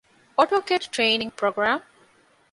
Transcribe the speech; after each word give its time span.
އޮޓޯކެޑް 0.37 0.87
ޓްރެއިނިންގ 0.93 1.35
ޕްރޮގްރާމް 1.39 1.83